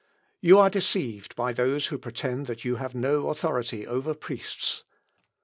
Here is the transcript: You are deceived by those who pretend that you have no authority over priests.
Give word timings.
You 0.39 0.57
are 0.57 0.71
deceived 0.71 1.35
by 1.35 1.53
those 1.53 1.85
who 1.87 1.99
pretend 1.99 2.47
that 2.47 2.65
you 2.65 2.77
have 2.77 2.95
no 2.95 3.27
authority 3.29 3.85
over 3.85 4.15
priests. 4.15 4.83